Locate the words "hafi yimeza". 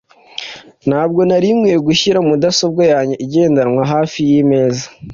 3.93-4.85